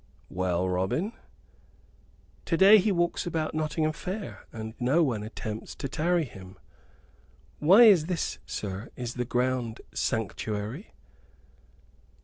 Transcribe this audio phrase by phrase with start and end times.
[0.29, 1.13] "Well, Robin?"
[2.45, 6.57] "To day he walks about Nottingham Fair, and no one attempts to tarry him.
[7.59, 8.89] Why is this, sir?
[8.95, 10.95] Is the ground sanctuary?"